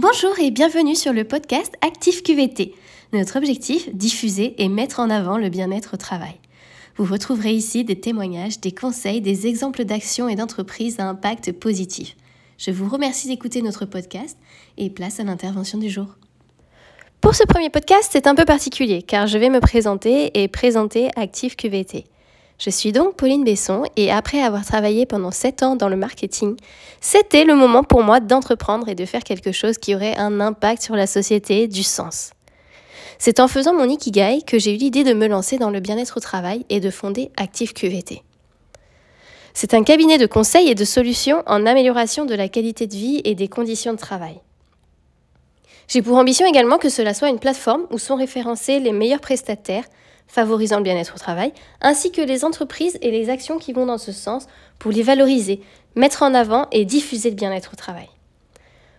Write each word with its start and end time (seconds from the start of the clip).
Bonjour 0.00 0.38
et 0.38 0.52
bienvenue 0.52 0.94
sur 0.94 1.12
le 1.12 1.24
podcast 1.24 1.74
Actif 1.80 2.22
QVT. 2.22 2.72
Notre 3.12 3.36
objectif, 3.36 3.92
diffuser 3.92 4.54
et 4.62 4.68
mettre 4.68 5.00
en 5.00 5.10
avant 5.10 5.38
le 5.38 5.48
bien-être 5.48 5.94
au 5.94 5.96
travail. 5.96 6.36
Vous 6.94 7.12
retrouverez 7.12 7.50
ici 7.50 7.82
des 7.82 7.98
témoignages, 7.98 8.60
des 8.60 8.70
conseils, 8.70 9.20
des 9.20 9.48
exemples 9.48 9.84
d'actions 9.84 10.28
et 10.28 10.36
d'entreprises 10.36 11.00
à 11.00 11.08
impact 11.08 11.50
positif. 11.50 12.14
Je 12.58 12.70
vous 12.70 12.88
remercie 12.88 13.26
d'écouter 13.26 13.60
notre 13.60 13.86
podcast 13.86 14.38
et 14.76 14.88
place 14.88 15.18
à 15.18 15.24
l'intervention 15.24 15.78
du 15.78 15.90
jour. 15.90 16.06
Pour 17.20 17.34
ce 17.34 17.42
premier 17.42 17.68
podcast, 17.68 18.10
c'est 18.12 18.28
un 18.28 18.36
peu 18.36 18.44
particulier 18.44 19.02
car 19.02 19.26
je 19.26 19.36
vais 19.36 19.50
me 19.50 19.58
présenter 19.58 20.40
et 20.40 20.46
présenter 20.46 21.10
Actif 21.16 21.56
QVT. 21.56 22.04
Je 22.58 22.70
suis 22.70 22.90
donc 22.90 23.14
Pauline 23.14 23.44
Besson 23.44 23.84
et 23.94 24.10
après 24.10 24.42
avoir 24.42 24.66
travaillé 24.66 25.06
pendant 25.06 25.30
7 25.30 25.62
ans 25.62 25.76
dans 25.76 25.88
le 25.88 25.96
marketing, 25.96 26.56
c'était 27.00 27.44
le 27.44 27.54
moment 27.54 27.84
pour 27.84 28.02
moi 28.02 28.18
d'entreprendre 28.18 28.88
et 28.88 28.96
de 28.96 29.04
faire 29.04 29.22
quelque 29.22 29.52
chose 29.52 29.78
qui 29.78 29.94
aurait 29.94 30.16
un 30.16 30.40
impact 30.40 30.82
sur 30.82 30.96
la 30.96 31.06
société, 31.06 31.68
du 31.68 31.84
sens. 31.84 32.32
C'est 33.20 33.38
en 33.38 33.46
faisant 33.46 33.74
mon 33.74 33.88
Ikigai 33.88 34.42
que 34.42 34.58
j'ai 34.58 34.74
eu 34.74 34.76
l'idée 34.76 35.04
de 35.04 35.12
me 35.12 35.28
lancer 35.28 35.56
dans 35.56 35.70
le 35.70 35.78
bien-être 35.78 36.16
au 36.16 36.20
travail 36.20 36.66
et 36.68 36.80
de 36.80 36.90
fonder 36.90 37.30
Active 37.36 37.72
QVT. 37.72 38.22
C'est 39.54 39.74
un 39.74 39.84
cabinet 39.84 40.18
de 40.18 40.26
conseils 40.26 40.68
et 40.68 40.74
de 40.74 40.84
solutions 40.84 41.44
en 41.46 41.64
amélioration 41.64 42.26
de 42.26 42.34
la 42.34 42.48
qualité 42.48 42.88
de 42.88 42.94
vie 42.94 43.20
et 43.24 43.36
des 43.36 43.48
conditions 43.48 43.92
de 43.92 43.98
travail. 43.98 44.40
J'ai 45.86 46.02
pour 46.02 46.16
ambition 46.16 46.46
également 46.46 46.78
que 46.78 46.88
cela 46.88 47.14
soit 47.14 47.28
une 47.28 47.38
plateforme 47.38 47.86
où 47.90 47.98
sont 47.98 48.16
référencés 48.16 48.80
les 48.80 48.92
meilleurs 48.92 49.20
prestataires 49.20 49.84
favorisant 50.28 50.76
le 50.76 50.82
bien-être 50.82 51.14
au 51.16 51.18
travail, 51.18 51.52
ainsi 51.80 52.12
que 52.12 52.20
les 52.20 52.44
entreprises 52.44 52.98
et 53.02 53.10
les 53.10 53.30
actions 53.30 53.58
qui 53.58 53.72
vont 53.72 53.86
dans 53.86 53.98
ce 53.98 54.12
sens 54.12 54.46
pour 54.78 54.92
les 54.92 55.02
valoriser, 55.02 55.60
mettre 55.96 56.22
en 56.22 56.34
avant 56.34 56.68
et 56.70 56.84
diffuser 56.84 57.30
le 57.30 57.36
bien-être 57.36 57.70
au 57.72 57.76
travail. 57.76 58.08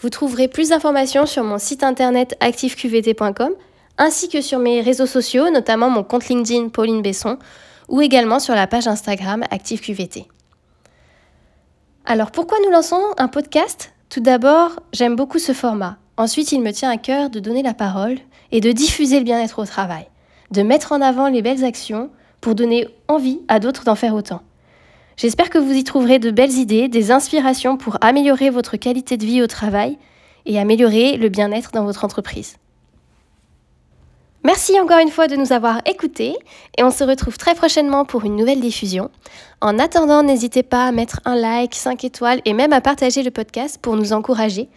Vous 0.00 0.10
trouverez 0.10 0.48
plus 0.48 0.70
d'informations 0.70 1.26
sur 1.26 1.44
mon 1.44 1.58
site 1.58 1.84
internet 1.84 2.36
activeqvt.com 2.40 3.52
ainsi 3.98 4.28
que 4.28 4.40
sur 4.40 4.58
mes 4.58 4.80
réseaux 4.80 5.06
sociaux, 5.06 5.50
notamment 5.50 5.90
mon 5.90 6.02
compte 6.02 6.28
LinkedIn 6.28 6.68
Pauline 6.68 7.02
Besson 7.02 7.38
ou 7.88 8.00
également 8.00 8.40
sur 8.40 8.54
la 8.54 8.66
page 8.66 8.88
Instagram 8.88 9.44
ActiveQVT. 9.50 10.26
Alors 12.04 12.32
pourquoi 12.32 12.58
nous 12.64 12.70
lançons 12.70 13.00
un 13.16 13.28
podcast? 13.28 13.92
Tout 14.08 14.20
d'abord, 14.20 14.80
j'aime 14.92 15.14
beaucoup 15.14 15.38
ce 15.38 15.52
format. 15.52 15.98
Ensuite, 16.16 16.52
il 16.52 16.60
me 16.60 16.72
tient 16.72 16.90
à 16.90 16.96
cœur 16.96 17.30
de 17.30 17.40
donner 17.40 17.62
la 17.62 17.74
parole 17.74 18.18
et 18.50 18.60
de 18.60 18.72
diffuser 18.72 19.18
le 19.18 19.24
bien-être 19.24 19.60
au 19.60 19.66
travail 19.66 20.06
de 20.52 20.62
mettre 20.62 20.92
en 20.92 21.00
avant 21.00 21.28
les 21.28 21.42
belles 21.42 21.64
actions 21.64 22.10
pour 22.40 22.54
donner 22.54 22.88
envie 23.08 23.40
à 23.48 23.58
d'autres 23.58 23.84
d'en 23.84 23.94
faire 23.94 24.14
autant. 24.14 24.42
J'espère 25.16 25.50
que 25.50 25.58
vous 25.58 25.72
y 25.72 25.84
trouverez 25.84 26.18
de 26.18 26.30
belles 26.30 26.52
idées, 26.52 26.88
des 26.88 27.10
inspirations 27.10 27.76
pour 27.76 27.98
améliorer 28.00 28.50
votre 28.50 28.76
qualité 28.76 29.16
de 29.16 29.24
vie 29.24 29.42
au 29.42 29.46
travail 29.46 29.98
et 30.46 30.58
améliorer 30.58 31.16
le 31.16 31.28
bien-être 31.28 31.70
dans 31.72 31.84
votre 31.84 32.04
entreprise. 32.04 32.56
Merci 34.44 34.78
encore 34.80 34.98
une 34.98 35.10
fois 35.10 35.28
de 35.28 35.36
nous 35.36 35.52
avoir 35.52 35.80
écoutés 35.86 36.34
et 36.76 36.82
on 36.82 36.90
se 36.90 37.04
retrouve 37.04 37.38
très 37.38 37.54
prochainement 37.54 38.04
pour 38.04 38.24
une 38.24 38.34
nouvelle 38.34 38.60
diffusion. 38.60 39.08
En 39.60 39.78
attendant, 39.78 40.24
n'hésitez 40.24 40.64
pas 40.64 40.86
à 40.86 40.92
mettre 40.92 41.20
un 41.24 41.36
like, 41.36 41.76
5 41.76 42.02
étoiles 42.02 42.40
et 42.44 42.52
même 42.52 42.72
à 42.72 42.80
partager 42.80 43.22
le 43.22 43.30
podcast 43.30 43.78
pour 43.80 43.94
nous 43.94 44.12
encourager. 44.12 44.68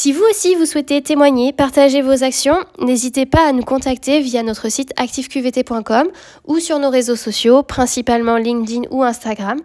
Si 0.00 0.12
vous 0.12 0.22
aussi 0.30 0.54
vous 0.54 0.64
souhaitez 0.64 1.02
témoigner, 1.02 1.52
partager 1.52 2.02
vos 2.02 2.22
actions, 2.22 2.56
n'hésitez 2.78 3.26
pas 3.26 3.48
à 3.48 3.52
nous 3.52 3.64
contacter 3.64 4.20
via 4.20 4.44
notre 4.44 4.68
site 4.68 4.92
activeqvt.com 4.96 6.06
ou 6.46 6.60
sur 6.60 6.78
nos 6.78 6.88
réseaux 6.88 7.16
sociaux, 7.16 7.64
principalement 7.64 8.36
LinkedIn 8.36 8.82
ou 8.92 9.02
Instagram. 9.02 9.58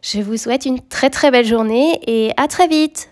Je 0.00 0.22
vous 0.22 0.38
souhaite 0.38 0.64
une 0.64 0.80
très 0.80 1.10
très 1.10 1.30
belle 1.30 1.44
journée 1.44 2.00
et 2.06 2.32
à 2.38 2.48
très 2.48 2.68
vite 2.68 3.10